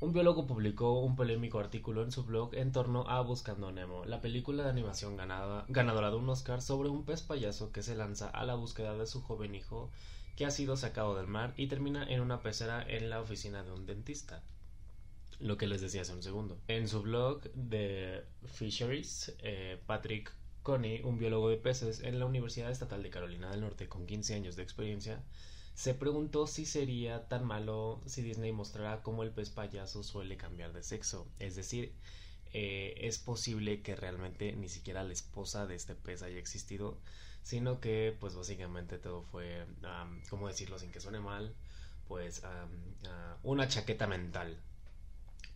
un 0.00 0.12
biólogo 0.12 0.46
publicó 0.46 1.00
un 1.00 1.16
polémico 1.16 1.58
artículo 1.58 2.04
en 2.04 2.12
su 2.12 2.22
blog 2.22 2.54
en 2.54 2.70
torno 2.70 3.08
a 3.08 3.20
Buscando 3.22 3.72
Nemo, 3.72 4.04
la 4.04 4.20
película 4.20 4.62
de 4.62 4.70
animación 4.70 5.16
ganadora 5.16 6.10
de 6.10 6.16
un 6.16 6.28
Oscar 6.28 6.62
sobre 6.62 6.88
un 6.88 7.04
pez 7.04 7.22
payaso 7.22 7.72
que 7.72 7.82
se 7.82 7.96
lanza 7.96 8.28
a 8.28 8.44
la 8.44 8.54
búsqueda 8.54 8.96
de 8.96 9.06
su 9.06 9.22
joven 9.22 9.56
hijo 9.56 9.90
que 10.36 10.46
ha 10.46 10.52
sido 10.52 10.76
sacado 10.76 11.16
del 11.16 11.26
mar 11.26 11.52
y 11.56 11.66
termina 11.66 12.08
en 12.08 12.20
una 12.20 12.42
pecera 12.42 12.84
en 12.88 13.10
la 13.10 13.20
oficina 13.20 13.64
de 13.64 13.72
un 13.72 13.86
dentista. 13.86 14.40
Lo 15.40 15.56
que 15.56 15.66
les 15.66 15.80
decía 15.80 16.02
hace 16.02 16.14
un 16.14 16.22
segundo. 16.22 16.58
En 16.68 16.86
su 16.86 17.02
blog 17.02 17.42
de 17.54 18.24
Fisheries, 18.46 19.34
eh, 19.40 19.80
Patrick 19.86 20.32
Coney, 20.62 21.02
un 21.02 21.18
biólogo 21.18 21.48
de 21.48 21.56
peces 21.56 22.00
en 22.00 22.20
la 22.20 22.26
Universidad 22.26 22.70
Estatal 22.70 23.02
de 23.02 23.10
Carolina 23.10 23.50
del 23.50 23.62
Norte 23.62 23.88
con 23.88 24.06
15 24.06 24.34
años 24.34 24.54
de 24.54 24.62
experiencia, 24.62 25.24
se 25.78 25.94
preguntó 25.94 26.48
si 26.48 26.66
sería 26.66 27.28
tan 27.28 27.44
malo 27.44 28.02
si 28.04 28.20
Disney 28.22 28.50
mostrara 28.50 29.00
cómo 29.00 29.22
el 29.22 29.30
pez 29.30 29.50
payaso 29.50 30.02
suele 30.02 30.36
cambiar 30.36 30.72
de 30.72 30.82
sexo. 30.82 31.28
Es 31.38 31.54
decir, 31.54 31.94
eh, 32.52 32.94
es 33.02 33.20
posible 33.20 33.80
que 33.80 33.94
realmente 33.94 34.56
ni 34.56 34.68
siquiera 34.68 35.04
la 35.04 35.12
esposa 35.12 35.68
de 35.68 35.76
este 35.76 35.94
pez 35.94 36.22
haya 36.22 36.36
existido, 36.36 36.98
sino 37.44 37.78
que 37.78 38.16
pues 38.18 38.34
básicamente 38.34 38.98
todo 38.98 39.22
fue, 39.22 39.66
¿cómo 40.28 40.48
decirlo 40.48 40.80
sin 40.80 40.90
que 40.90 40.98
suene 40.98 41.20
mal? 41.20 41.54
Pues 42.08 42.42
una 43.44 43.68
chaqueta 43.68 44.08
mental. 44.08 44.60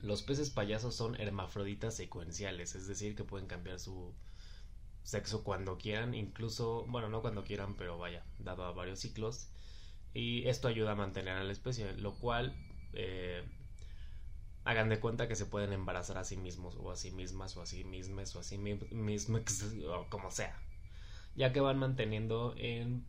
Los 0.02 0.23
peces 0.23 0.50
payasos 0.50 0.95
son 0.95 1.21
hermafroditas 1.21 1.97
secuenciales, 1.97 2.76
es 2.76 2.87
decir, 2.87 3.17
que 3.17 3.25
pueden 3.25 3.49
cambiar 3.49 3.81
su 3.81 4.14
sexo 5.02 5.43
cuando 5.43 5.79
quieran, 5.79 6.14
incluso, 6.14 6.87
bueno, 6.87 7.09
no 7.09 7.23
cuando 7.23 7.43
quieran, 7.43 7.75
pero 7.76 7.99
vaya, 7.99 8.25
dado 8.38 8.62
a 8.62 8.71
varios 8.71 9.00
ciclos 9.00 9.49
y 10.14 10.47
esto 10.49 10.69
ayuda 10.69 10.92
a 10.92 10.97
mantener 10.97 11.37
a 11.37 11.45
la 11.45 11.52
especie, 11.52 11.92
lo 11.95 12.14
cual 12.14 12.54
eh, 12.92 13.45
hagan 14.64 14.88
de 14.88 15.00
cuenta 15.00 15.28
que 15.28 15.37
se 15.37 15.47
pueden 15.47 15.73
embarazar 15.73 16.19
a 16.19 16.25
sí 16.25 16.37
mismos 16.37 16.76
o 16.76 16.90
a 16.90 16.97
sí 16.97 17.11
mismas 17.11 17.57
o 17.57 17.62
a 17.62 17.66
sí 17.66 17.85
mismas 17.85 18.35
o 18.37 18.40
a 18.40 18.42
sí 18.42 18.59
mismas 18.59 19.62
o 19.88 20.07
como 20.09 20.31
sea, 20.31 20.61
ya 21.35 21.52
que 21.52 21.61
van 21.61 21.78
manteniendo 21.78 22.54
en 22.57 23.04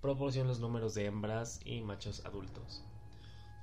proporción 0.00 0.48
los 0.48 0.60
números 0.60 0.94
de 0.94 1.06
hembras 1.06 1.60
y 1.64 1.82
machos 1.82 2.24
adultos. 2.24 2.84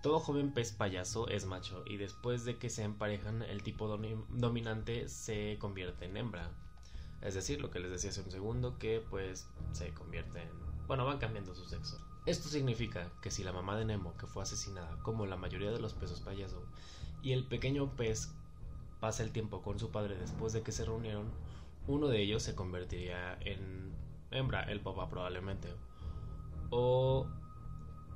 Todo 0.04 0.20
joven 0.20 0.54
pez 0.54 0.72
payaso 0.72 1.28
es 1.28 1.46
macho 1.46 1.84
y 1.88 1.98
después 1.98 2.46
de 2.46 2.58
que 2.58 2.70
se 2.70 2.84
emparejan 2.84 3.42
el 3.42 3.64
tipo 3.64 3.88
dominante 3.88 5.10
se 5.10 5.58
convierte 5.60 6.06
en 6.06 6.18
hembra. 6.18 6.52
Es 7.22 7.34
decir, 7.34 7.60
lo 7.60 7.72
que 7.72 7.80
les 7.80 7.90
decía 7.90 8.12
hace 8.12 8.22
un 8.22 8.32
segundo, 8.32 8.78
que 8.78 9.04
pues 9.10 9.50
se 9.72 9.92
convierte 9.94 10.44
en... 10.44 10.88
Bueno, 10.88 11.04
van 11.04 11.18
cambiando 11.18 11.56
su 11.56 11.66
sexo. 11.66 11.98
Esto 12.28 12.50
significa 12.50 13.10
que 13.22 13.32
si 13.32 13.42
la 13.42 13.54
mamá 13.54 13.78
de 13.78 13.86
Nemo, 13.86 14.18
que 14.18 14.28
fue 14.28 14.44
asesinada 14.44 15.02
como 15.02 15.26
la 15.26 15.38
mayoría 15.38 15.72
de 15.72 15.80
los 15.80 15.94
peces 15.94 16.20
payaso, 16.20 16.62
y 17.24 17.32
el 17.32 17.46
pequeño 17.46 17.96
pez 17.96 18.34
pasa 19.00 19.24
el 19.24 19.32
tiempo 19.32 19.62
con 19.62 19.80
su 19.80 19.92
padre 19.92 20.18
después 20.18 20.52
de 20.52 20.62
que 20.62 20.74
se 20.74 20.84
reunieron, 20.84 21.32
uno 21.88 22.10
de 22.10 22.22
ellos 22.22 22.44
se 22.44 22.54
convertiría 22.54 23.38
en 23.40 23.94
hembra, 24.30 24.64
el 24.64 24.82
papá 24.82 25.08
probablemente. 25.08 25.70
O 26.70 27.28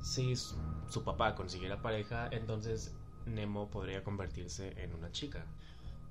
si 0.02 0.36
su 0.36 1.04
papá 1.06 1.34
consiguiera 1.34 1.82
pareja, 1.82 2.28
entonces 2.32 2.94
Nemo 3.26 3.70
podría 3.70 4.04
convertirse 4.04 4.74
en 4.84 4.94
una 4.94 5.10
chica. 5.14 5.46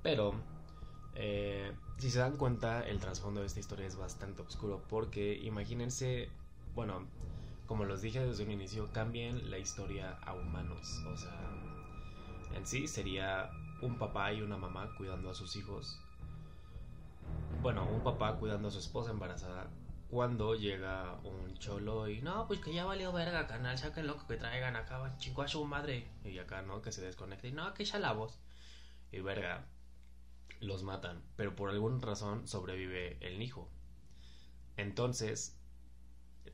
Pero, 0.01 0.33
eh, 1.13 1.71
si 1.99 2.09
se 2.09 2.17
dan 2.17 2.35
cuenta, 2.35 2.81
el 2.81 2.99
trasfondo 2.99 3.41
de 3.41 3.45
esta 3.45 3.59
historia 3.59 3.85
es 3.85 3.95
bastante 3.95 4.41
oscuro 4.41 4.81
porque 4.89 5.35
imagínense, 5.35 6.29
bueno, 6.73 7.05
como 7.71 7.85
los 7.85 8.01
dije 8.01 8.19
desde 8.19 8.43
un 8.43 8.51
inicio, 8.51 8.91
cambien 8.91 9.49
la 9.49 9.57
historia 9.57 10.17
a 10.23 10.33
humanos. 10.33 11.01
O 11.07 11.15
sea, 11.15 11.39
en 12.53 12.67
sí 12.67 12.85
sería 12.85 13.49
un 13.81 13.97
papá 13.97 14.33
y 14.33 14.41
una 14.41 14.57
mamá 14.57 14.93
cuidando 14.97 15.29
a 15.29 15.33
sus 15.33 15.55
hijos. 15.55 15.97
Bueno, 17.61 17.87
un 17.89 18.03
papá 18.03 18.35
cuidando 18.35 18.67
a 18.67 18.71
su 18.71 18.79
esposa 18.79 19.11
embarazada. 19.11 19.69
Cuando 20.09 20.53
llega 20.55 21.17
un 21.23 21.57
cholo 21.59 22.09
y 22.09 22.21
no, 22.21 22.45
pues 22.45 22.59
que 22.59 22.73
ya 22.73 22.83
valió 22.83 23.13
verga, 23.13 23.47
canal, 23.47 23.77
saquen 23.77 24.05
lo 24.05 24.17
que 24.27 24.35
traigan 24.35 24.75
acá, 24.75 25.15
chingo 25.17 25.41
a 25.41 25.47
su 25.47 25.63
madre. 25.63 26.09
Y 26.25 26.39
acá, 26.39 26.63
¿no? 26.63 26.81
Que 26.81 26.91
se 26.91 27.01
desconecte 27.01 27.47
y 27.47 27.51
no, 27.53 27.73
que 27.73 27.85
ya 27.85 27.99
la 27.99 28.11
voz. 28.11 28.37
Y 29.13 29.21
verga, 29.21 29.63
los 30.59 30.83
matan. 30.83 31.23
Pero 31.37 31.55
por 31.55 31.69
alguna 31.69 32.05
razón 32.05 32.49
sobrevive 32.49 33.15
el 33.21 33.41
hijo. 33.41 33.69
Entonces, 34.75 35.60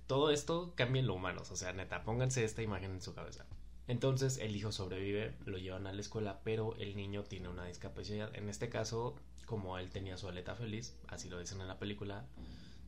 todo 0.07 0.31
esto 0.31 0.73
cambia 0.75 1.01
en 1.01 1.07
lo 1.07 1.15
humanos, 1.15 1.51
o 1.51 1.55
sea, 1.55 1.73
neta, 1.73 2.03
pónganse 2.03 2.43
esta 2.43 2.61
imagen 2.61 2.91
en 2.91 3.01
su 3.01 3.13
cabeza. 3.13 3.45
Entonces 3.87 4.37
el 4.37 4.55
hijo 4.55 4.71
sobrevive, 4.71 5.33
lo 5.45 5.57
llevan 5.57 5.87
a 5.87 5.93
la 5.93 6.01
escuela, 6.01 6.41
pero 6.43 6.75
el 6.77 6.95
niño 6.95 7.23
tiene 7.23 7.49
una 7.49 7.65
discapacidad. 7.65 8.33
En 8.35 8.49
este 8.49 8.69
caso, 8.69 9.15
como 9.45 9.77
él 9.77 9.89
tenía 9.89 10.17
su 10.17 10.27
aleta 10.27 10.55
feliz, 10.55 10.97
así 11.07 11.29
lo 11.29 11.39
dicen 11.39 11.61
en 11.61 11.67
la 11.67 11.79
película, 11.79 12.25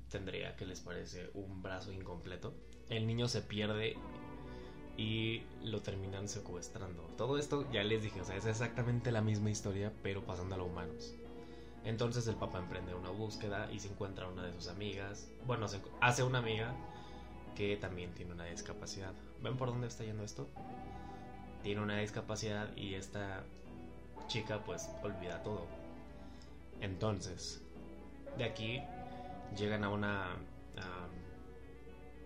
tendría 0.10 0.56
que 0.56 0.66
les 0.66 0.80
parece 0.80 1.30
un 1.34 1.62
brazo 1.62 1.92
incompleto. 1.92 2.54
El 2.90 3.06
niño 3.06 3.28
se 3.28 3.42
pierde 3.42 3.96
y 4.98 5.44
lo 5.64 5.82
terminan 5.82 6.28
secuestrando. 6.28 7.04
Todo 7.18 7.38
esto 7.38 7.70
ya 7.72 7.84
les 7.84 8.02
dije, 8.02 8.20
o 8.20 8.26
sea, 8.26 8.36
es 8.36 8.46
exactamente 8.46 9.12
la 9.12 9.22
misma 9.22 9.52
historia, 9.52 9.94
pero 10.04 10.26
pasando 10.26 10.56
a 10.56 10.58
los 10.58 10.68
humanos. 10.68 11.16
Entonces 11.86 12.28
el 12.28 12.36
papá 12.36 12.60
emprende 12.60 12.94
una 12.94 13.10
búsqueda 13.10 13.72
y 13.72 13.80
se 13.80 13.88
encuentra 13.88 14.28
una 14.28 14.44
de 14.44 14.54
sus 14.54 14.68
amigas. 14.68 15.30
Bueno, 15.46 15.70
se 15.70 15.80
hace 16.02 16.24
una 16.24 16.40
amiga 16.40 16.76
que 17.56 17.78
también 17.78 18.14
tiene 18.14 18.34
una 18.34 18.46
discapacidad. 18.46 19.14
¿Ven 19.42 19.58
por 19.58 19.70
dónde 19.70 19.88
está 19.88 20.04
yendo 20.04 20.24
esto? 20.24 20.48
Tiene 21.64 21.82
una 21.82 22.00
discapacidad 22.00 22.76
y 22.76 22.96
esta 22.96 23.44
chica 24.28 24.64
pues 24.64 24.90
olvida 25.04 25.44
todo. 25.44 25.68
Entonces, 26.82 27.62
de 28.38 28.44
aquí 28.46 28.82
llegan 29.58 29.84
a 29.84 29.90
una 29.90 30.38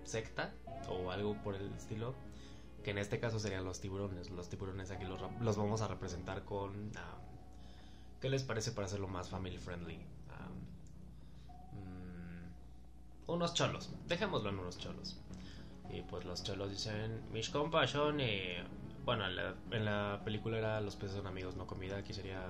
secta 0.03 0.53
o 0.89 1.12
algo 1.12 1.36
por 1.44 1.56
el 1.56 1.72
estilo, 1.74 2.13
que 2.84 2.92
en 2.92 2.98
este 2.98 3.20
caso 3.20 3.39
serían 3.39 3.63
los 3.63 3.80
tiburones. 3.80 4.30
Los 4.30 4.50
tiburones 4.50 4.92
aquí 4.92 5.06
los, 5.06 5.58
vamos 5.58 5.82
a 5.82 5.88
representar 5.88 6.44
con... 6.44 6.92
¿Qué 8.20 8.30
les 8.30 8.44
parece 8.44 8.72
para 8.72 8.86
hacerlo 8.86 9.08
más 9.08 9.30
family 9.30 9.58
friendly? 9.58 10.00
Unos 13.27 13.53
cholos, 13.53 13.89
dejémoslo 14.08 14.50
en 14.50 14.60
unos 14.60 14.77
cholos. 14.77 15.18
Y 15.89 16.01
pues 16.01 16.25
los 16.25 16.44
cholos 16.44 16.72
dicen, 16.72 17.22
mis 17.32 17.50
compas 17.50 17.92
son, 17.92 18.20
eh, 18.20 18.63
bueno, 19.06 19.25
en 19.72 19.86
la, 19.86 20.22
película 20.24 20.58
era 20.58 20.82
los 20.82 20.96
peces 20.96 21.18
son 21.18 21.27
amigos, 21.27 21.56
no 21.56 21.68
comida, 21.68 21.98
aquí 21.98 22.13
sería, 22.13 22.42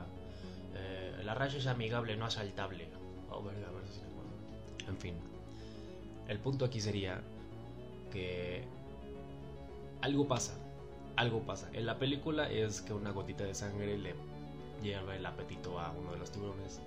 eh, 0.75 1.21
la 1.23 1.33
raza 1.33 1.57
es 1.57 1.67
amigable, 1.67 2.15
no 2.15 2.25
asaltable. 2.25 2.87
Oh, 3.29 3.43
verga, 3.43 3.67
En 4.87 4.97
fin. 4.97 5.15
el 6.27 6.39
punto 6.39 6.65
aquí 6.65 6.79
sería 6.79 7.21
que 8.11 8.63
algo 10.01 10.27
pasa, 10.27 10.53
algo 11.15 11.41
pasa. 11.41 11.69
En 11.73 11.85
la 11.85 11.97
película 11.97 12.49
es 12.49 12.81
que 12.81 12.93
una 12.93 13.11
gotita 13.11 13.43
de 13.43 13.55
sangre 13.55 13.97
le 13.97 14.13
lleva 14.81 15.15
el 15.15 15.25
apetito 15.25 15.79
a 15.79 15.91
uno 15.91 16.11
de 16.11 16.19
los 16.19 16.31
tiburones. 16.31 16.79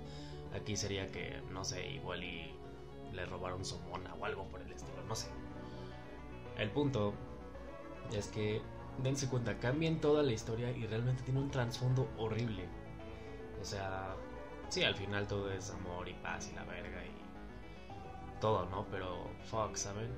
Aquí 0.55 0.75
sería 0.77 1.11
que, 1.11 1.41
no 1.51 1.65
sé, 1.65 1.87
igual 1.89 2.23
y 2.23 2.56
le 3.17 3.25
robaron 3.25 3.65
su 3.65 3.79
mona 3.79 4.13
o 4.13 4.25
algo 4.25 4.45
por 4.45 4.61
el 4.61 4.71
estilo, 4.71 5.01
no 5.07 5.15
sé. 5.15 5.27
El 6.57 6.69
punto 6.71 7.13
es 8.13 8.27
que 8.27 8.61
dense 8.99 9.27
cuenta, 9.27 9.57
cambian 9.59 9.99
toda 9.99 10.23
la 10.23 10.31
historia 10.31 10.71
y 10.71 10.85
realmente 10.87 11.23
tiene 11.23 11.39
un 11.39 11.49
trasfondo 11.49 12.07
horrible. 12.17 12.67
O 13.61 13.65
sea, 13.65 14.15
sí, 14.69 14.83
al 14.83 14.95
final 14.95 15.27
todo 15.27 15.51
es 15.51 15.71
amor 15.71 16.07
y 16.07 16.13
paz 16.13 16.49
y 16.51 16.55
la 16.55 16.63
verga 16.63 17.03
y 17.03 18.39
todo, 18.39 18.65
¿no? 18.67 18.85
Pero 18.91 19.27
fuck, 19.45 19.75
¿saben? 19.75 20.11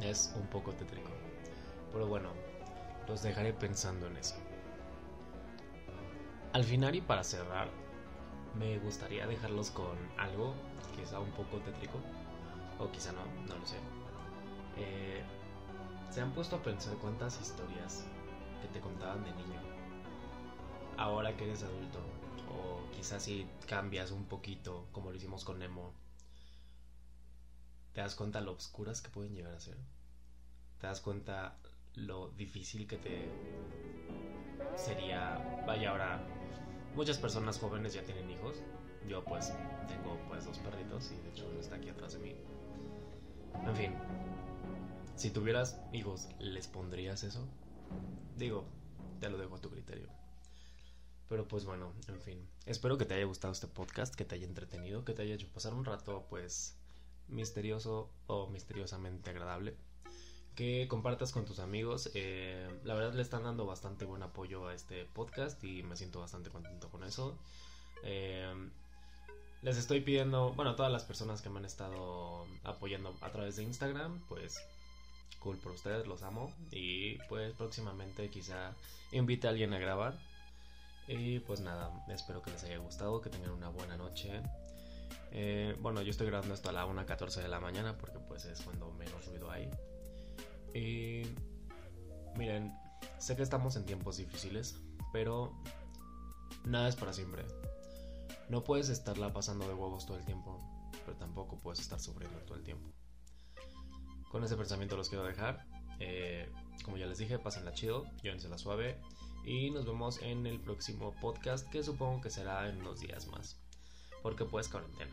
Es 0.00 0.34
un 0.36 0.46
poco 0.46 0.72
tétrico. 0.72 1.10
Pero 1.92 2.06
bueno, 2.06 2.30
los 3.08 3.22
dejaré 3.22 3.52
pensando 3.52 4.06
en 4.06 4.16
eso. 4.16 4.36
Al 6.52 6.64
final 6.64 6.94
y 6.94 7.00
para 7.00 7.24
cerrar, 7.24 7.68
me 8.58 8.78
gustaría 8.78 9.26
dejarlos 9.26 9.70
con 9.70 9.96
algo 10.18 10.54
quizá 10.96 11.18
un 11.20 11.30
poco 11.32 11.58
tétrico, 11.58 11.98
o 12.78 12.90
quizá 12.90 13.12
no, 13.12 13.24
no 13.48 13.58
lo 13.58 13.66
sé. 13.66 13.76
Eh, 14.76 15.22
¿Se 16.10 16.20
han 16.20 16.32
puesto 16.32 16.56
a 16.56 16.62
pensar 16.62 16.96
cuántas 16.98 17.40
historias 17.40 18.04
que 18.62 18.68
te 18.68 18.80
contaban 18.80 19.24
de 19.24 19.32
niño, 19.32 19.60
ahora 20.96 21.36
que 21.36 21.44
eres 21.44 21.62
adulto, 21.62 21.98
o 22.48 22.90
quizás 22.92 23.22
si 23.22 23.48
cambias 23.66 24.10
un 24.10 24.26
poquito, 24.26 24.86
como 24.92 25.10
lo 25.10 25.16
hicimos 25.16 25.44
con 25.44 25.58
Nemo, 25.58 25.92
te 27.92 28.00
das 28.00 28.14
cuenta 28.14 28.40
lo 28.40 28.52
oscuras 28.52 29.00
que 29.00 29.10
pueden 29.10 29.34
llegar 29.34 29.54
a 29.54 29.60
ser? 29.60 29.76
¿Te 30.80 30.86
das 30.86 31.00
cuenta 31.00 31.56
lo 31.94 32.30
difícil 32.30 32.86
que 32.86 32.96
te 32.96 33.28
sería, 34.76 35.64
vaya 35.66 35.90
ahora, 35.90 36.20
muchas 36.94 37.18
personas 37.18 37.58
jóvenes 37.58 37.94
ya 37.94 38.02
tienen 38.02 38.30
hijos, 38.30 38.56
yo 39.08 39.24
pues 39.24 39.52
tengo 39.88 40.18
pues 40.28 40.44
dos 40.44 40.58
perritos 40.58 41.10
y 41.12 41.16
de 41.22 41.30
hecho 41.30 41.48
uno 41.50 41.60
está 41.60 41.76
aquí 41.76 41.88
atrás 41.88 42.14
de 42.14 42.18
mí. 42.20 42.34
En 43.66 43.76
fin, 43.76 43.94
si 45.16 45.30
tuvieras 45.30 45.80
hijos, 45.92 46.28
¿les 46.38 46.66
pondrías 46.66 47.22
eso? 47.24 47.46
Digo, 48.36 48.64
te 49.20 49.30
lo 49.30 49.38
dejo 49.38 49.56
a 49.56 49.60
tu 49.60 49.70
criterio. 49.70 50.08
Pero 51.28 51.48
pues 51.48 51.64
bueno, 51.64 51.92
en 52.08 52.20
fin. 52.20 52.48
Espero 52.66 52.98
que 52.98 53.04
te 53.04 53.14
haya 53.14 53.24
gustado 53.24 53.52
este 53.52 53.66
podcast, 53.66 54.14
que 54.14 54.24
te 54.24 54.34
haya 54.34 54.46
entretenido, 54.46 55.04
que 55.04 55.14
te 55.14 55.22
haya 55.22 55.34
hecho 55.34 55.48
pasar 55.48 55.74
un 55.74 55.84
rato 55.84 56.26
pues 56.28 56.76
misterioso 57.28 58.10
o 58.26 58.48
misteriosamente 58.48 59.30
agradable 59.30 59.76
que 60.54 60.86
compartas 60.88 61.32
con 61.32 61.44
tus 61.44 61.58
amigos. 61.58 62.10
Eh, 62.14 62.68
la 62.84 62.94
verdad 62.94 63.14
le 63.14 63.22
están 63.22 63.44
dando 63.44 63.66
bastante 63.66 64.04
buen 64.04 64.22
apoyo 64.22 64.68
a 64.68 64.74
este 64.74 65.04
podcast 65.04 65.62
y 65.64 65.82
me 65.82 65.96
siento 65.96 66.20
bastante 66.20 66.50
contento 66.50 66.88
con 66.88 67.04
eso. 67.04 67.36
Eh, 68.02 68.52
les 69.62 69.76
estoy 69.76 70.00
pidiendo, 70.00 70.52
bueno, 70.52 70.72
a 70.72 70.76
todas 70.76 70.92
las 70.92 71.04
personas 71.04 71.40
que 71.40 71.48
me 71.48 71.58
han 71.58 71.64
estado 71.64 72.46
apoyando 72.64 73.16
a 73.22 73.30
través 73.30 73.56
de 73.56 73.62
Instagram, 73.62 74.20
pues 74.28 74.60
cool 75.40 75.56
por 75.58 75.72
ustedes, 75.72 76.06
los 76.06 76.22
amo. 76.22 76.52
Y 76.70 77.16
pues 77.28 77.52
próximamente 77.54 78.28
quizá 78.28 78.74
invite 79.12 79.46
a 79.46 79.50
alguien 79.50 79.72
a 79.72 79.78
grabar. 79.78 80.18
Y 81.08 81.40
pues 81.40 81.60
nada, 81.60 81.90
espero 82.08 82.42
que 82.42 82.50
les 82.50 82.64
haya 82.64 82.78
gustado, 82.78 83.20
que 83.20 83.30
tengan 83.30 83.50
una 83.50 83.68
buena 83.68 83.96
noche. 83.96 84.42
Eh, 85.32 85.76
bueno, 85.80 86.00
yo 86.02 86.10
estoy 86.10 86.26
grabando 86.28 86.54
esto 86.54 86.68
a 86.68 86.72
la 86.72 86.86
1.14 86.86 87.42
de 87.42 87.48
la 87.48 87.58
mañana 87.58 87.96
porque 87.98 88.18
pues 88.20 88.44
es 88.44 88.60
cuando 88.62 88.90
menos 88.92 89.26
ruido 89.26 89.50
hay. 89.50 89.68
Y 90.74 91.22
miren, 92.36 92.72
sé 93.18 93.36
que 93.36 93.42
estamos 93.42 93.76
en 93.76 93.86
tiempos 93.86 94.16
difíciles, 94.16 94.76
pero 95.12 95.52
nada 96.64 96.88
es 96.88 96.96
para 96.96 97.12
siempre. 97.12 97.44
No 98.48 98.64
puedes 98.64 98.88
estarla 98.88 99.32
pasando 99.32 99.66
de 99.66 99.74
huevos 99.74 100.04
todo 100.04 100.18
el 100.18 100.24
tiempo, 100.24 100.60
pero 101.06 101.16
tampoco 101.16 101.58
puedes 101.60 101.80
estar 101.80 102.00
sufriendo 102.00 102.38
todo 102.40 102.58
el 102.58 102.64
tiempo. 102.64 102.92
Con 104.30 104.44
ese 104.44 104.56
pensamiento 104.56 104.96
los 104.96 105.08
quiero 105.08 105.24
dejar. 105.24 105.64
Eh, 106.00 106.50
como 106.84 106.96
ya 106.96 107.06
les 107.06 107.18
dije, 107.18 107.38
pásenla 107.38 107.72
chido, 107.72 108.04
la 108.22 108.58
suave 108.58 109.00
y 109.44 109.70
nos 109.70 109.84
vemos 109.84 110.20
en 110.22 110.46
el 110.46 110.58
próximo 110.58 111.14
podcast 111.20 111.68
que 111.68 111.82
supongo 111.82 112.22
que 112.22 112.30
será 112.30 112.68
en 112.68 112.80
unos 112.80 113.00
días 113.00 113.26
más. 113.28 113.60
Porque 114.22 114.44
pues 114.44 114.68
cuarentena. 114.68 115.12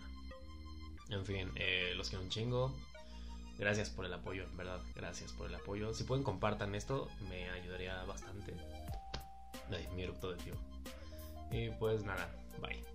En 1.09 1.25
fin, 1.25 1.51
eh, 1.55 1.93
los 1.95 2.09
quiero 2.09 2.23
un 2.23 2.29
chingo. 2.29 2.73
Gracias 3.61 3.91
por 3.91 4.05
el 4.05 4.13
apoyo, 4.13 4.43
en 4.43 4.57
verdad. 4.57 4.81
Gracias 4.95 5.31
por 5.33 5.47
el 5.47 5.53
apoyo. 5.53 5.93
Si 5.93 6.03
pueden 6.03 6.23
compartan 6.23 6.73
esto, 6.73 7.07
me 7.29 7.47
ayudaría 7.51 8.03
bastante. 8.05 8.55
Ay, 9.69 9.87
mi 9.95 10.01
eructo 10.01 10.31
de 10.31 10.37
tío. 10.37 10.55
Y 11.51 11.69
pues 11.69 12.03
nada, 12.03 12.27
bye. 12.59 12.90